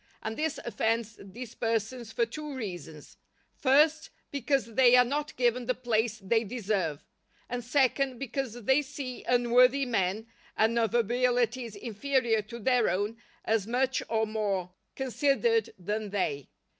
And 0.23 0.35
this 0.35 0.57
offends 0.65 1.15
these 1.21 1.53
persons 1.53 2.11
for 2.11 2.25
two 2.25 2.55
reasons: 2.55 3.17
first, 3.53 4.09
because 4.31 4.73
they 4.73 4.95
are 4.95 5.05
not 5.05 5.35
given 5.35 5.67
the 5.67 5.75
place 5.75 6.17
they 6.17 6.43
deserve; 6.43 7.05
and 7.47 7.63
second, 7.63 8.17
because 8.17 8.63
they 8.65 8.81
see 8.81 9.23
unworthy 9.27 9.85
men 9.85 10.25
and 10.57 10.79
of 10.79 10.95
abilities 10.95 11.75
inferior 11.75 12.41
to 12.41 12.57
their 12.57 12.89
own, 12.89 13.17
as 13.45 13.67
much 13.67 14.01
or 14.09 14.25
more 14.25 14.71
considered 14.95 15.69
than 15.77 16.09
they. 16.09 16.49